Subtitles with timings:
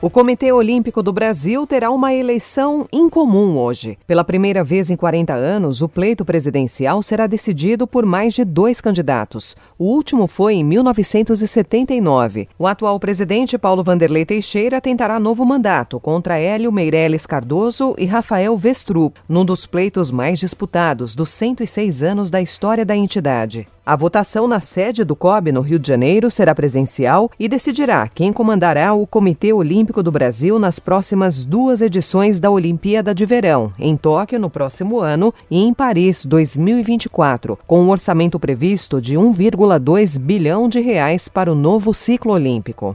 [0.00, 3.98] O Comitê Olímpico do Brasil terá uma eleição incomum hoje.
[4.06, 8.80] Pela primeira vez em 40 anos, o pleito presidencial será decidido por mais de dois
[8.80, 9.56] candidatos.
[9.76, 12.48] O último foi em 1979.
[12.56, 18.56] O atual presidente Paulo Vanderlei Teixeira tentará novo mandato contra Hélio Meirelles Cardoso e Rafael
[18.56, 23.66] Vestrup, num dos pleitos mais disputados dos 106 anos da história da entidade.
[23.88, 28.34] A votação na sede do COB no Rio de Janeiro será presencial e decidirá quem
[28.34, 33.96] comandará o Comitê Olímpico do Brasil nas próximas duas edições da Olimpíada de Verão, em
[33.96, 40.68] Tóquio no próximo ano e em Paris 2024, com um orçamento previsto de 1,2 bilhão
[40.68, 42.92] de reais para o novo ciclo olímpico.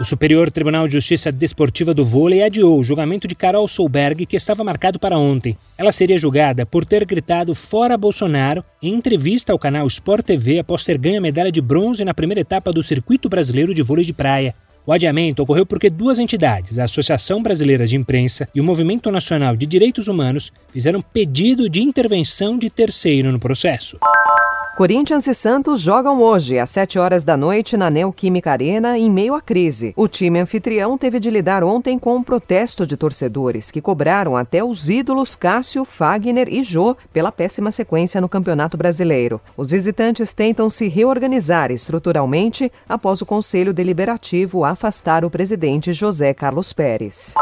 [0.00, 4.34] O Superior Tribunal de Justiça Desportiva do Vôlei adiou o julgamento de Carol Solberg, que
[4.34, 5.58] estava marcado para ontem.
[5.76, 10.84] Ela seria julgada por ter gritado fora Bolsonaro em entrevista ao canal Sport TV após
[10.84, 14.14] ter ganho a medalha de bronze na primeira etapa do Circuito Brasileiro de Vôlei de
[14.14, 14.54] Praia.
[14.86, 19.54] O adiamento ocorreu porque duas entidades, a Associação Brasileira de Imprensa e o Movimento Nacional
[19.54, 23.98] de Direitos Humanos, fizeram pedido de intervenção de terceiro no processo.
[24.80, 29.34] Corinthians e Santos jogam hoje, às 7 horas da noite, na Neoquímica Arena, em meio
[29.34, 29.92] à crise.
[29.94, 34.64] O time anfitrião teve de lidar ontem com um protesto de torcedores que cobraram até
[34.64, 39.38] os ídolos Cássio, Fagner e Jô pela péssima sequência no Campeonato Brasileiro.
[39.54, 46.72] Os visitantes tentam se reorganizar estruturalmente após o Conselho Deliberativo afastar o presidente José Carlos
[46.72, 47.34] Pérez.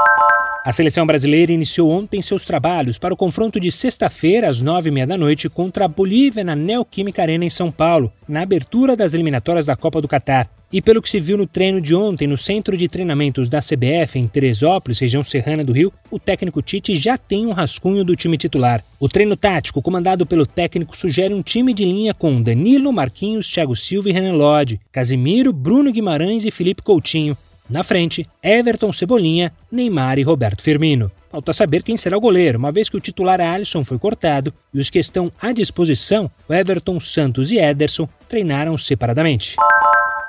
[0.69, 4.93] A seleção brasileira iniciou ontem seus trabalhos para o confronto de sexta-feira, às nove e
[4.93, 9.15] meia da noite, contra a Bolívia na Neoquímica Arena em São Paulo, na abertura das
[9.15, 10.47] eliminatórias da Copa do Catar.
[10.71, 14.19] E pelo que se viu no treino de ontem no Centro de Treinamentos da CBF
[14.19, 18.37] em Teresópolis, região serrana do Rio, o técnico Tite já tem um rascunho do time
[18.37, 18.85] titular.
[19.01, 23.75] O treino tático, comandado pelo técnico, sugere um time de linha com Danilo, Marquinhos, Thiago
[23.75, 27.39] Silva e Renan Lodge, Casimiro, Bruno Guimarães e Felipe Coutinho.
[27.69, 31.11] Na frente, Everton Cebolinha, Neymar e Roberto Firmino.
[31.31, 34.81] Falta saber quem será o goleiro, uma vez que o titular Alisson foi cortado e
[34.81, 39.57] os que estão à disposição, Everton, Santos e Ederson, treinaram separadamente.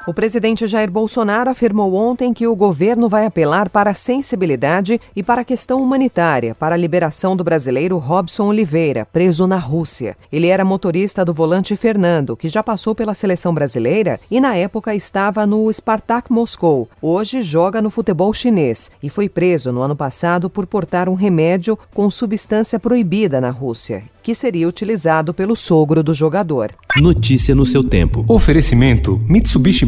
[0.08, 5.22] O presidente Jair Bolsonaro afirmou ontem que o governo vai apelar para a sensibilidade e
[5.22, 10.18] para a questão humanitária para a liberação do brasileiro Robson Oliveira, preso na Rússia.
[10.32, 14.96] Ele era motorista do volante Fernando, que já passou pela seleção brasileira e na época
[14.96, 16.90] estava no Spartak Moscou.
[17.02, 21.78] Hoje joga no futebol chinês e foi preso no ano passado por portar um remédio
[21.94, 26.72] com substância proibida na Rússia que seria utilizado pelo sogro do jogador.
[26.98, 28.24] Notícia no seu tempo.
[28.28, 29.88] Oferecimento: Mitsubishi